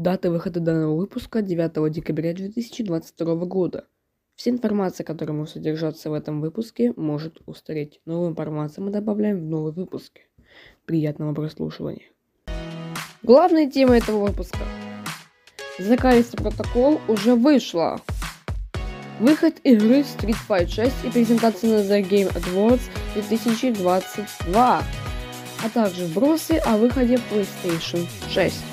Дата 0.00 0.30
выхода 0.30 0.60
данного 0.60 0.96
выпуска 0.96 1.42
9 1.42 1.92
декабря 1.92 2.32
2022 2.32 3.34
года. 3.44 3.84
Вся 4.34 4.50
информация, 4.50 5.04
которая 5.04 5.36
может 5.36 5.52
содержаться 5.52 6.08
в 6.08 6.14
этом 6.14 6.40
выпуске, 6.40 6.94
может 6.96 7.42
устареть. 7.44 8.00
Новую 8.06 8.30
информацию 8.30 8.82
мы 8.82 8.92
добавляем 8.92 9.40
в 9.40 9.44
новые 9.44 9.74
выпуски. 9.74 10.22
Приятного 10.86 11.34
прослушивания. 11.34 12.06
Главная 13.22 13.70
тема 13.70 13.98
этого 13.98 14.24
выпуска. 14.26 14.60
Закалистый 15.78 16.42
протокол 16.42 16.98
уже 17.06 17.34
вышла. 17.34 18.00
Выход 19.20 19.56
игры 19.64 20.00
Street 20.00 20.38
Fighter 20.48 20.66
6 20.66 21.04
и 21.04 21.10
презентация 21.10 21.70
на 21.72 21.86
The 21.86 22.00
Game 22.08 22.32
Awards 22.32 22.80
2022, 23.12 24.82
а 25.62 25.68
также 25.74 26.06
вбросы 26.06 26.52
о 26.52 26.78
выходе 26.78 27.18
PlayStation 27.30 28.06
6. 28.30 28.69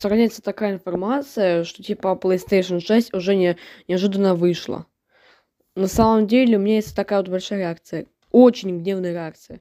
Сохраняется 0.00 0.40
такая 0.40 0.72
информация, 0.72 1.62
что 1.64 1.82
типа 1.82 2.18
PlayStation 2.20 2.80
6 2.80 3.12
уже 3.12 3.36
не, 3.36 3.58
неожиданно 3.86 4.34
вышла. 4.34 4.86
На 5.76 5.88
самом 5.88 6.26
деле 6.26 6.56
у 6.56 6.60
меня 6.60 6.76
есть 6.76 6.96
такая 6.96 7.18
вот 7.18 7.28
большая 7.28 7.58
реакция. 7.58 8.06
Очень 8.32 8.78
гневная 8.78 9.12
реакция. 9.12 9.60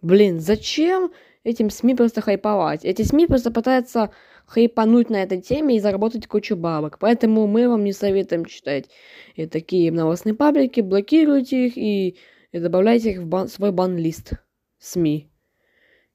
Блин, 0.00 0.38
зачем 0.38 1.12
этим 1.42 1.70
СМИ 1.70 1.96
просто 1.96 2.20
хайповать? 2.20 2.84
Эти 2.84 3.02
СМИ 3.02 3.26
просто 3.26 3.50
пытаются 3.50 4.12
хайпануть 4.46 5.10
на 5.10 5.20
этой 5.20 5.40
теме 5.40 5.76
и 5.76 5.80
заработать 5.80 6.28
кучу 6.28 6.54
бабок. 6.54 7.00
Поэтому 7.00 7.48
мы 7.48 7.68
вам 7.68 7.82
не 7.82 7.92
советуем 7.92 8.44
читать 8.44 8.90
и 9.34 9.46
такие 9.46 9.90
новостные 9.90 10.34
паблики, 10.34 10.82
блокируйте 10.82 11.66
их 11.66 11.76
и, 11.76 12.16
и 12.52 12.58
добавляйте 12.60 13.10
их 13.10 13.18
в 13.18 13.26
бан, 13.26 13.48
свой 13.48 13.72
бан-лист 13.72 14.34
СМИ. 14.78 15.33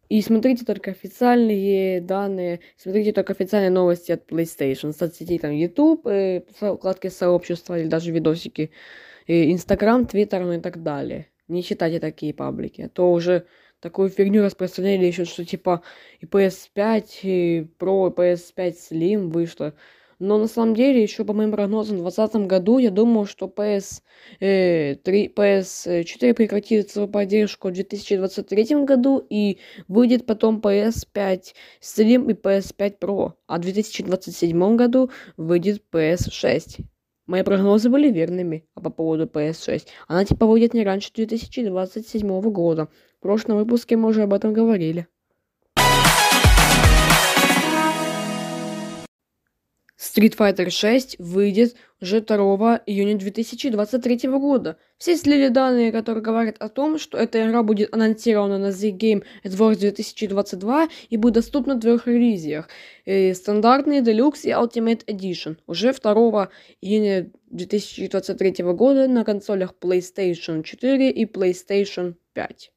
И 0.09 0.21
смотрите 0.23 0.65
только 0.65 0.89
официальные 0.91 2.01
данные, 2.01 2.61
смотрите 2.77 3.13
только 3.13 3.33
официальные 3.33 3.69
новости 3.69 4.11
от 4.11 4.27
PlayStation, 4.29 4.91
соцсетей, 4.91 5.37
там, 5.37 5.51
YouTube, 5.51 6.07
э, 6.07 6.41
вкладки 6.59 7.09
сообщества 7.09 7.79
или 7.79 7.87
даже 7.87 8.11
видосики, 8.11 8.71
э, 9.27 9.51
Instagram, 9.51 10.07
Twitter, 10.07 10.39
ну 10.43 10.53
и 10.53 10.59
так 10.59 10.81
далее. 10.81 11.27
Не 11.47 11.63
читайте 11.63 11.99
такие 11.99 12.33
паблики, 12.33 12.81
а 12.81 12.89
то 12.89 13.11
уже 13.11 13.45
такую 13.79 14.09
фигню 14.09 14.43
распространяли 14.43 15.05
еще, 15.05 15.25
что 15.25 15.45
типа 15.45 15.83
и 16.19 16.25
PS5 16.25 17.09
и 17.23 17.67
Pro, 17.79 18.09
и 18.09 18.15
PS5 18.15 18.75
Slim 18.89 19.29
вышло. 19.29 19.75
Но 20.19 20.37
на 20.37 20.47
самом 20.47 20.75
деле, 20.75 21.01
еще 21.01 21.23
по 21.23 21.33
моим 21.33 21.51
прогнозам, 21.51 21.97
в 21.97 22.01
2020 22.01 22.47
году 22.47 22.77
я 22.77 22.91
думал, 22.91 23.25
что 23.25 23.45
PS3, 23.47 24.01
э, 24.41 24.95
PS4 25.05 26.33
прекратит 26.33 26.91
свою 26.91 27.07
поддержку 27.07 27.69
в 27.69 27.71
2023 27.71 28.83
году 28.83 29.25
и 29.29 29.59
выйдет 29.87 30.25
потом 30.25 30.59
PS5 30.59 31.53
Slim 31.81 32.29
и 32.29 32.33
PS5 32.33 32.99
Pro. 32.99 33.33
А 33.47 33.57
в 33.57 33.61
2027 33.61 34.75
году 34.75 35.09
выйдет 35.37 35.83
PS6. 35.89 36.83
Мои 37.25 37.43
прогнозы 37.43 37.89
были 37.89 38.11
верными 38.11 38.65
а 38.75 38.81
по 38.81 38.89
поводу 38.89 39.25
PS6. 39.25 39.87
Она 40.07 40.25
типа 40.25 40.45
выйдет 40.45 40.73
не 40.73 40.83
раньше 40.83 41.11
2027 41.15 42.41
года. 42.51 42.89
В 43.19 43.21
прошлом 43.21 43.57
выпуске 43.57 43.95
мы 43.95 44.09
уже 44.09 44.23
об 44.23 44.33
этом 44.33 44.51
говорили. 44.51 45.07
Street 49.99 50.37
Fighter 50.37 50.69
6 50.69 51.17
выйдет 51.19 51.75
уже 52.01 52.21
2 52.21 52.83
июня 52.85 53.17
2023 53.17 54.29
года. 54.29 54.77
Все 54.97 55.17
слили 55.17 55.49
данные, 55.49 55.91
которые 55.91 56.23
говорят 56.23 56.55
о 56.59 56.69
том, 56.69 56.97
что 56.97 57.17
эта 57.17 57.45
игра 57.45 57.63
будет 57.63 57.93
анонсирована 57.93 58.57
на 58.57 58.69
The 58.69 58.97
Game 58.97 59.23
Awards 59.43 59.79
2022 59.79 60.87
и 61.09 61.17
будет 61.17 61.33
доступна 61.33 61.75
в 61.75 61.81
трех 61.81 62.07
релизиях. 62.07 62.69
Э, 63.05 63.33
стандартный, 63.33 63.99
Deluxe 63.99 64.43
и 64.45 64.51
Ultimate 64.51 65.05
Edition. 65.05 65.57
Уже 65.67 65.91
2 65.91 66.49
июня 66.79 67.29
2023 67.49 68.63
года 68.73 69.07
на 69.09 69.25
консолях 69.25 69.73
PlayStation 69.81 70.63
4 70.63 71.11
и 71.11 71.25
PlayStation 71.25 72.15
5. 72.33 72.71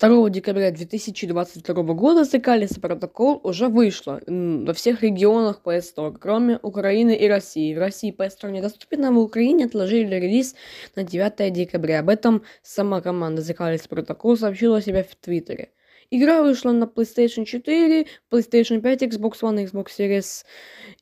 2 0.00 0.30
декабря 0.30 0.70
2022 0.70 1.82
года 1.94 2.22
Закалис 2.22 2.78
протокол 2.78 3.40
уже 3.42 3.66
вышло 3.66 4.20
во 4.28 4.72
всех 4.72 5.02
регионах 5.02 5.60
PS 5.64 6.16
кроме 6.20 6.56
Украины 6.62 7.16
и 7.16 7.26
России. 7.26 7.74
В 7.74 7.80
России 7.80 8.14
PS 8.16 8.38
Store 8.40 8.52
недоступен, 8.52 9.04
а 9.06 9.10
в 9.10 9.18
Украине 9.18 9.64
отложили 9.64 10.14
релиз 10.14 10.54
на 10.94 11.02
9 11.02 11.52
декабря. 11.52 11.98
Об 11.98 12.10
этом 12.10 12.44
сама 12.62 13.00
команда 13.00 13.42
Закалис 13.42 13.88
протокол 13.88 14.36
сообщила 14.36 14.80
себя 14.80 15.02
в 15.02 15.16
Твиттере. 15.16 15.72
Игра 16.10 16.42
вышла 16.42 16.70
на 16.70 16.84
PlayStation 16.84 17.44
4, 17.44 18.06
PlayStation 18.30 18.80
5, 18.80 19.02
Xbox 19.02 19.40
One, 19.42 19.68
Xbox 19.68 19.88
Series 19.98 20.44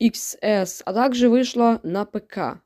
XS, 0.00 0.80
а 0.86 0.94
также 0.94 1.28
вышла 1.28 1.80
на 1.82 2.06
ПК. 2.06 2.62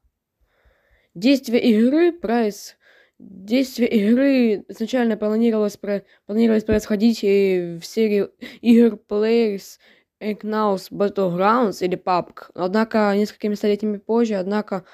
Действие 1.17 1.61
игры, 1.61 2.13
прайс 2.13 2.77
Действие 3.23 3.87
игры 3.89 4.65
изначально 4.69 5.15
планировалось, 5.19 5.77
про, 5.77 6.03
планировалось 6.25 6.65
происходить 6.65 7.21
в 7.21 7.83
серии 7.83 8.31
игр 8.63 8.99
Players 9.09 9.79
Unknowns 10.23 10.91
Battlegrounds 10.91 11.85
или 11.85 11.99
PUBG. 11.99 12.51
Однако, 12.55 13.13
несколькими 13.15 13.57
столетиями 13.57 13.99
позже, 13.99 14.37
однако, 14.37 14.87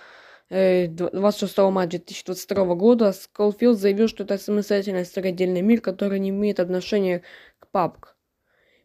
26 0.50 1.56
э, 1.56 1.70
мая 1.70 1.86
2022 1.86 2.74
года 2.74 3.12
Сколфилд 3.12 3.78
заявил, 3.78 4.08
что 4.08 4.24
это 4.24 4.38
самостоятельный 4.38 5.02
отдельный 5.02 5.62
мир, 5.62 5.80
который 5.80 6.18
не 6.18 6.30
имеет 6.30 6.58
отношения 6.58 7.22
к 7.60 7.68
PUBG. 7.72 8.08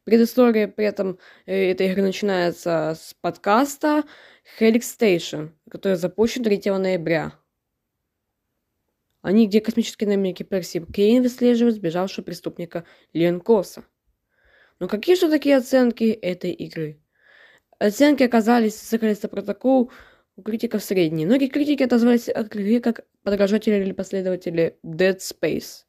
Предыстория 0.03 0.67
при 0.67 0.85
этом 0.85 1.17
э, 1.47 1.71
этой 1.71 1.87
игры 1.87 2.03
начинается 2.03 2.95
с 2.95 3.15
подкаста 3.19 4.03
Helix 4.59 4.81
Station, 4.81 5.49
который 5.67 5.97
запущен 5.97 6.43
3 6.43 6.61
ноября. 6.77 7.40
Они, 9.21 9.47
где 9.47 9.61
космические 9.61 10.09
намеки 10.09 10.43
Перси 10.43 10.83
Кейн 10.91 11.23
выслеживают 11.23 11.75
сбежавшего 11.75 12.25
преступника 12.25 12.85
Ленкоса. 13.13 13.85
Но 14.79 14.87
какие 14.87 15.15
же 15.15 15.29
такие 15.29 15.57
оценки 15.57 16.05
этой 16.05 16.51
игры? 16.51 16.99
Оценки 17.77 18.23
оказались, 18.23 18.81
закрылся 18.81 19.27
протокол, 19.27 19.91
у 20.35 20.41
критиков 20.41 20.83
средние. 20.83 21.27
Многие 21.27 21.47
критики 21.47 21.83
отозвались 21.83 22.29
от 22.29 22.55
игры 22.55 22.79
как 22.79 23.05
подражатели 23.23 23.83
или 23.83 23.91
последователи 23.91 24.77
Dead 24.83 25.17
Space. 25.17 25.85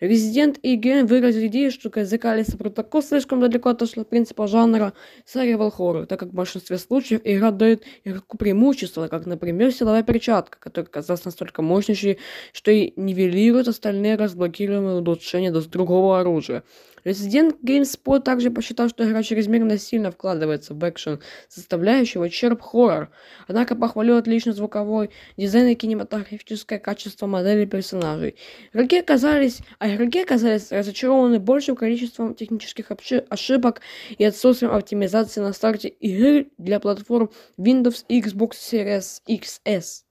Резидент 0.00 0.58
и 0.62 0.76
Ген 0.76 1.06
выразили 1.06 1.46
идею, 1.46 1.70
что 1.70 1.90
Казакалиса 1.90 2.56
протокол 2.56 3.02
слишком 3.02 3.40
далеко 3.40 3.70
отошел 3.70 4.02
от 4.02 4.08
принципа 4.08 4.46
жанра 4.46 4.92
survival 5.32 5.72
horror, 5.76 6.06
так 6.06 6.20
как 6.20 6.30
в 6.30 6.34
большинстве 6.34 6.78
случаев 6.78 7.20
игра 7.24 7.50
дает 7.50 7.84
игроку 8.04 8.36
преимущество, 8.36 9.08
как, 9.08 9.26
например, 9.26 9.72
силовая 9.72 10.02
перчатка, 10.02 10.58
которая 10.58 10.88
казалась 10.88 11.24
настолько 11.24 11.62
мощнейшей, 11.62 12.18
что 12.52 12.70
и 12.70 12.92
нивелирует 12.96 13.68
остальные 13.68 14.16
разблокируемые 14.16 15.00
улучшения 15.00 15.50
до 15.50 15.60
другого 15.68 16.20
оружия. 16.20 16.64
Resident 17.04 17.56
GameSpot 17.62 18.20
также 18.20 18.50
посчитал, 18.50 18.88
что 18.88 19.04
игра 19.04 19.22
чрезмерно 19.22 19.78
сильно 19.78 20.10
вкладывается 20.10 20.74
в 20.74 20.88
экшен 20.88 21.20
составляющего 21.48 22.30
черп 22.30 22.62
хоррор, 22.62 23.10
однако 23.46 23.76
похвалил 23.76 24.16
отлично 24.16 24.52
звуковой 24.52 25.10
дизайн 25.36 25.68
и 25.68 25.74
кинематографическое 25.74 26.78
качество 26.78 27.26
модели 27.26 27.66
персонажей. 27.66 28.36
Игроки 28.72 28.98
оказались, 28.98 29.60
а 29.78 29.94
игроки 29.94 30.22
оказались 30.22 30.72
разочарованы 30.72 31.38
большим 31.38 31.76
количеством 31.76 32.34
технических 32.34 32.90
ошибок 33.28 33.80
и 34.16 34.24
отсутствием 34.24 34.72
оптимизации 34.72 35.40
на 35.40 35.52
старте 35.52 35.88
игры 35.88 36.48
для 36.58 36.80
платформ 36.80 37.30
Windows 37.58 38.04
и 38.08 38.20
Xbox 38.20 38.52
Series 38.52 39.20
XS. 39.28 40.03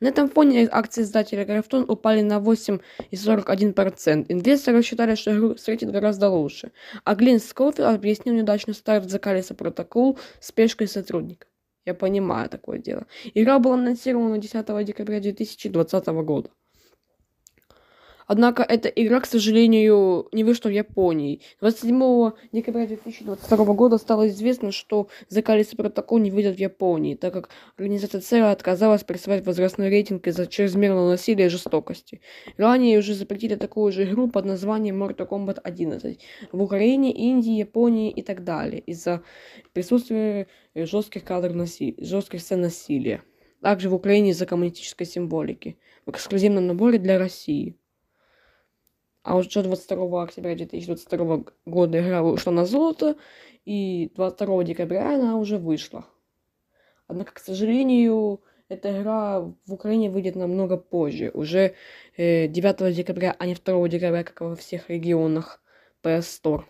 На 0.00 0.08
этом 0.08 0.28
фоне 0.28 0.68
акции 0.70 1.02
издателя 1.02 1.44
Крафтон 1.44 1.84
упали 1.88 2.22
на 2.22 2.38
8,41%. 2.38 4.26
Инвесторы 4.28 4.82
считали, 4.82 5.14
что 5.14 5.32
игру 5.32 5.54
встретит 5.54 5.90
гораздо 5.90 6.28
лучше. 6.28 6.72
А 7.04 7.14
Глин 7.14 7.40
Скофилд 7.40 7.88
объяснил 7.88 8.34
неудачный 8.34 8.74
старт 8.74 9.10
Закалиса 9.10 9.54
протокол 9.54 10.18
спешкой 10.40 10.88
сотрудников. 10.88 11.48
Я 11.86 11.94
понимаю 11.94 12.48
такое 12.48 12.78
дело. 12.78 13.06
Игра 13.34 13.58
была 13.58 13.74
анонсирована 13.74 14.38
10 14.38 14.84
декабря 14.84 15.20
2020 15.20 16.06
года. 16.24 16.50
Однако 18.32 18.62
эта 18.62 18.88
игра, 18.88 19.18
к 19.18 19.26
сожалению, 19.26 20.28
не 20.30 20.44
вышла 20.44 20.68
в 20.68 20.72
Японии. 20.72 21.40
27 21.58 22.30
декабря 22.52 22.86
2022 22.86 23.74
года 23.74 23.98
стало 23.98 24.28
известно, 24.28 24.70
что 24.70 25.08
Закалис 25.28 25.74
протокол 25.74 26.18
не 26.18 26.30
выйдет 26.30 26.54
в 26.54 26.60
Японии, 26.60 27.16
так 27.16 27.32
как 27.32 27.50
организация 27.76 28.20
ЦЕРА 28.20 28.52
отказалась 28.52 29.02
присылать 29.02 29.44
возрастной 29.44 29.88
рейтинг 29.88 30.28
из-за 30.28 30.46
чрезмерного 30.46 31.10
насилия 31.10 31.46
и 31.46 31.48
жестокости. 31.48 32.20
Ранее 32.56 33.00
уже 33.00 33.14
запретили 33.14 33.56
такую 33.56 33.90
же 33.90 34.04
игру 34.04 34.28
под 34.28 34.44
названием 34.44 35.02
Mortal 35.02 35.28
Kombat 35.28 35.58
11 35.64 36.20
в 36.52 36.62
Украине, 36.62 37.12
Индии, 37.12 37.54
Японии 37.54 38.12
и 38.12 38.22
так 38.22 38.44
далее 38.44 38.78
из-за 38.82 39.24
присутствия 39.72 40.46
жестких 40.76 41.24
кадров 41.24 41.56
насилия, 41.56 41.96
жестких 41.98 42.42
сцен 42.42 42.60
насилия. 42.60 43.24
также 43.60 43.90
в 43.90 43.94
Украине 43.94 44.30
из-за 44.30 44.46
коммунистической 44.46 45.04
символики, 45.04 45.76
в 46.06 46.10
эксклюзивном 46.12 46.68
наборе 46.68 46.98
для 46.98 47.18
России. 47.18 47.74
А 49.22 49.36
уже 49.36 49.62
22 49.62 50.22
октября 50.22 50.54
2022 50.54 51.44
года 51.66 52.00
игра 52.00 52.22
вышла 52.22 52.50
на 52.50 52.64
золото, 52.64 53.16
и 53.64 54.10
22 54.14 54.64
декабря 54.64 55.14
она 55.14 55.36
уже 55.36 55.58
вышла. 55.58 56.06
Однако, 57.06 57.34
к 57.34 57.38
сожалению, 57.38 58.40
эта 58.68 58.96
игра 58.96 59.40
в 59.40 59.72
Украине 59.72 60.10
выйдет 60.10 60.36
намного 60.36 60.76
позже, 60.76 61.30
уже 61.34 61.74
9 62.16 62.80
э, 62.80 62.92
декабря, 62.92 63.36
а 63.38 63.46
не 63.46 63.54
2 63.54 63.88
декабря, 63.88 64.24
как 64.24 64.40
во 64.40 64.56
всех 64.56 64.88
регионах 64.88 65.62
PS 66.02 66.40
Store. 66.42 66.62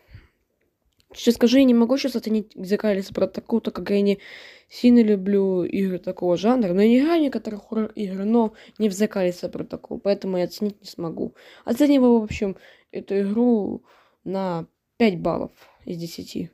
Честно 1.12 1.32
скажу, 1.32 1.58
я 1.58 1.64
не 1.64 1.74
могу 1.74 1.96
сейчас 1.96 2.14
оценить 2.14 2.52
Зеркалис 2.54 3.08
Протокол, 3.08 3.60
так 3.60 3.74
как 3.74 3.90
я 3.90 4.00
не 4.00 4.20
сильно 4.68 5.02
люблю 5.02 5.64
игры 5.64 5.98
такого 5.98 6.36
жанра, 6.36 6.72
но 6.72 6.82
я 6.82 6.88
не 6.88 7.00
играю 7.00 7.22
некоторых 7.22 7.64
хоррор-игр, 7.68 8.24
но 8.24 8.52
не 8.78 8.88
в 8.88 8.92
Зеркалис 8.92 9.38
Протокол, 9.38 9.98
поэтому 9.98 10.38
я 10.38 10.44
оценить 10.44 10.80
не 10.80 10.86
смогу. 10.86 11.34
Оцениваю, 11.64 12.20
в 12.20 12.24
общем, 12.24 12.56
эту 12.92 13.20
игру 13.22 13.82
на 14.22 14.66
5 14.98 15.18
баллов 15.18 15.50
из 15.84 15.96
10. 15.96 16.50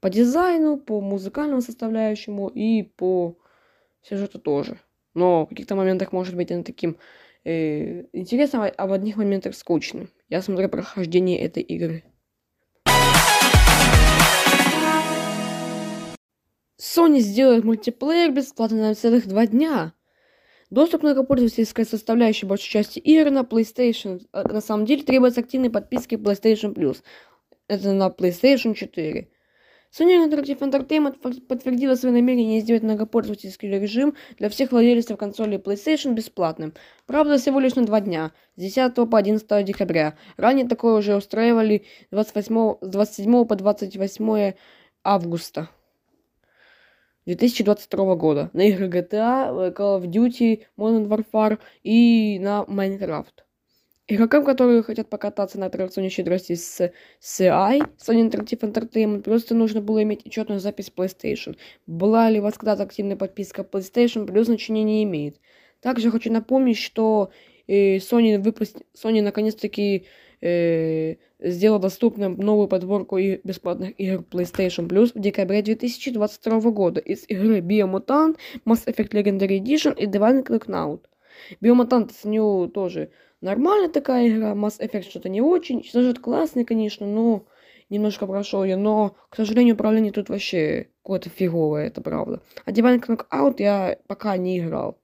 По 0.00 0.08
дизайну, 0.08 0.78
по 0.78 1.02
музыкальному 1.02 1.60
составляющему 1.60 2.48
и 2.48 2.82
по 2.82 3.36
сюжету 4.02 4.38
тоже. 4.38 4.78
Но 5.12 5.44
в 5.44 5.48
каких-то 5.50 5.76
моментах 5.76 6.12
может 6.12 6.34
быть 6.34 6.50
он 6.50 6.64
таким 6.64 6.96
э, 7.44 8.04
интересным, 8.12 8.62
а 8.76 8.86
в 8.86 8.92
одних 8.92 9.16
моментах 9.16 9.54
скучным. 9.54 10.08
Я 10.28 10.40
смотрю 10.40 10.68
прохождение 10.70 11.38
этой 11.40 11.62
игры. 11.62 12.04
Sony 16.78 17.20
сделает 17.20 17.64
мультиплеер 17.64 18.32
бесплатно 18.32 18.88
на 18.88 18.94
целых 18.94 19.28
два 19.28 19.46
дня. 19.46 19.92
Доступ 20.70 21.04
многопользовательской 21.04 21.84
составляющей 21.84 22.46
большей 22.46 22.68
части 22.68 22.98
игр 22.98 23.30
на 23.30 23.42
PlayStation 23.42 24.26
э, 24.32 24.42
на 24.42 24.60
самом 24.60 24.84
деле 24.84 25.04
требуется 25.04 25.40
активной 25.40 25.70
подписки 25.70 26.16
PlayStation 26.16 26.74
Plus. 26.74 27.02
Это 27.68 27.92
на 27.92 28.08
PlayStation 28.08 28.74
4. 28.74 29.28
Sony 29.96 30.28
Interactive 30.28 30.58
Entertainment 30.58 31.40
подтвердила 31.42 31.94
свое 31.94 32.12
намерение 32.12 32.60
сделать 32.60 32.82
многопользовательский 32.82 33.70
режим 33.70 34.16
для 34.38 34.48
всех 34.48 34.72
владельцев 34.72 35.16
консоли 35.16 35.58
PlayStation 35.58 36.14
бесплатным. 36.14 36.74
Правда, 37.06 37.38
всего 37.38 37.60
лишь 37.60 37.76
на 37.76 37.86
два 37.86 38.00
дня, 38.00 38.32
с 38.56 38.60
10 38.60 38.94
по 39.08 39.16
11 39.16 39.64
декабря. 39.64 40.18
Ранее 40.36 40.66
такое 40.66 40.94
уже 40.94 41.14
устраивали 41.14 41.84
28, 42.10 42.78
с 42.80 42.88
27 42.88 43.44
по 43.44 43.54
28 43.54 44.54
августа. 45.04 45.68
2022 47.26 48.16
года 48.16 48.50
на 48.52 48.68
игры 48.68 48.88
GTA, 48.88 49.74
Call 49.74 50.00
of 50.00 50.06
Duty, 50.06 50.62
Modern 50.76 51.08
Warfare 51.08 51.58
и 51.82 52.38
на 52.38 52.64
Minecraft. 52.68 53.44
Игрокам, 54.06 54.44
которые 54.44 54.82
хотят 54.82 55.08
покататься 55.08 55.58
на 55.58 55.66
аттракционе 55.66 56.10
щедрости 56.10 56.54
с 56.54 56.92
CI, 57.22 57.88
Sony 57.96 58.28
Interactive 58.28 58.60
Entertainment, 58.60 59.22
просто 59.22 59.54
нужно 59.54 59.80
было 59.80 60.02
иметь 60.02 60.26
учетную 60.26 60.60
запись 60.60 60.92
PlayStation. 60.94 61.56
Была 61.86 62.28
ли 62.28 62.38
у 62.38 62.42
вас 62.42 62.58
когда-то 62.58 62.82
активная 62.82 63.16
подписка 63.16 63.62
PlayStation, 63.62 64.26
плюс 64.26 64.46
значения 64.46 64.82
не 64.82 65.04
имеет. 65.04 65.40
Также 65.80 66.10
хочу 66.10 66.30
напомнить, 66.30 66.76
что 66.76 67.30
э, 67.66 67.96
Sony, 67.96 68.38
выпуск... 68.38 68.76
Sony 68.94 69.22
наконец-таки 69.22 70.06
э, 70.40 71.16
сделал 71.40 71.78
доступным 71.78 72.36
новую 72.36 72.68
подборку 72.68 73.18
и 73.18 73.40
бесплатных 73.44 73.98
игр 73.98 74.24
PlayStation 74.30 74.88
Plus 74.88 75.12
в 75.14 75.20
декабре 75.20 75.62
2022 75.62 76.60
года 76.70 77.00
из 77.00 77.24
игры 77.28 77.60
Biomutant, 77.60 78.36
Mass 78.66 78.86
Effect 78.86 79.10
Legendary 79.10 79.58
Edition 79.60 79.96
и 79.96 80.06
Divine 80.06 80.44
Knockout. 80.46 81.00
Biomutant 81.60 82.10
ценю 82.12 82.68
тоже 82.68 83.10
нормальная 83.40 83.88
такая 83.88 84.28
игра, 84.28 84.52
Mass 84.52 84.80
Effect 84.80 85.08
что-то 85.08 85.28
не 85.28 85.40
очень, 85.40 85.84
сюжет 85.84 86.18
классный, 86.18 86.64
конечно, 86.64 87.06
но 87.06 87.46
немножко 87.90 88.26
прошел 88.26 88.64
ее, 88.64 88.76
но, 88.76 89.16
к 89.28 89.36
сожалению, 89.36 89.74
управление 89.74 90.12
тут 90.12 90.28
вообще 90.28 90.88
какое-то 91.02 91.28
фиговое, 91.28 91.86
это 91.86 92.00
правда. 92.00 92.42
А 92.64 92.72
Divine 92.72 93.04
Knockout 93.04 93.56
я 93.58 93.98
пока 94.06 94.36
не 94.36 94.58
играл. 94.58 94.98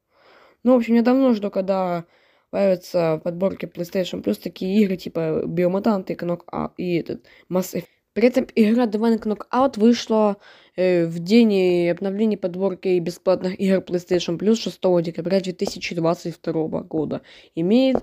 Ну, 0.62 0.74
в 0.74 0.76
общем, 0.76 0.94
я 0.94 1.02
давно 1.02 1.34
жду, 1.34 1.50
когда 1.50 2.04
появятся 2.50 3.16
в 3.16 3.20
подборке 3.20 3.66
PlayStation 3.66 4.22
Plus 4.22 4.40
такие 4.42 4.82
игры 4.82 4.96
типа 4.96 5.42
Биомутанты 5.46 6.14
Knockout 6.14 6.72
и 6.76 6.96
этот 6.96 7.24
Mass 7.48 7.74
Effect. 7.74 7.86
При 8.12 8.26
этом 8.26 8.46
игра 8.56 8.86
Divine 8.86 9.22
Knockout 9.22 9.78
вышла 9.78 10.36
э, 10.74 11.06
в 11.06 11.20
день 11.20 11.88
обновления 11.88 12.36
подборки 12.36 12.98
бесплатных 12.98 13.58
игр 13.60 13.78
PlayStation 13.78 14.36
Plus 14.36 14.56
6 14.56 14.80
декабря 15.02 15.40
2022 15.40 16.82
года. 16.82 17.22
Имеет 17.54 18.02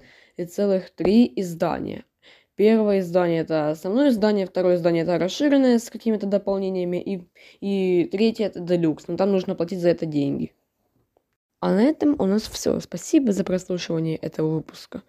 целых 0.49 0.91
три 0.91 1.31
издания. 1.35 2.05
Первое 2.55 3.01
издание 3.01 3.41
это 3.41 3.69
основное 3.69 4.09
издание, 4.09 4.47
второе 4.47 4.77
издание 4.77 5.03
это 5.03 5.19
расширенное 5.19 5.77
с 5.77 5.91
какими-то 5.91 6.25
дополнениями, 6.25 6.97
и, 6.97 7.27
и 7.61 8.05
третье 8.05 8.45
это 8.45 8.59
делюкс, 8.61 9.07
но 9.07 9.15
там 9.15 9.31
нужно 9.31 9.53
платить 9.53 9.79
за 9.79 9.89
это 9.89 10.07
деньги. 10.07 10.53
А 11.67 11.73
на 11.73 11.81
этом 11.81 12.15
у 12.17 12.25
нас 12.25 12.43
все. 12.43 12.79
Спасибо 12.79 13.33
за 13.33 13.43
прослушивание 13.43 14.15
этого 14.15 14.51
выпуска. 14.51 15.03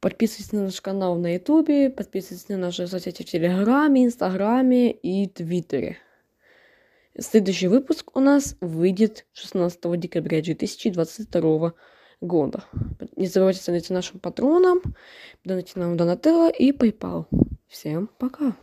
Подписывайтесь 0.00 0.50
на 0.50 0.64
наш 0.64 0.80
канал 0.80 1.14
на 1.14 1.34
ютубе, 1.34 1.88
подписывайтесь 1.88 2.48
на 2.48 2.56
наши 2.56 2.88
соцсети 2.88 3.22
в 3.22 3.26
телеграме, 3.26 4.06
инстаграме 4.06 4.90
и 4.90 5.28
твиттере. 5.28 5.98
Следующий 7.16 7.68
выпуск 7.68 8.16
у 8.16 8.18
нас 8.18 8.56
выйдет 8.60 9.24
16 9.34 10.00
декабря 10.00 10.42
2022 10.42 11.74
года. 12.20 12.64
Не 13.14 13.28
забывайте 13.28 13.60
становиться 13.60 13.94
нашим 13.94 14.18
патроном, 14.18 14.82
донатить 15.44 15.76
нам 15.76 15.96
Донателло 15.96 16.50
и 16.50 16.72
PayPal. 16.72 17.26
Всем 17.68 18.10
пока! 18.18 18.56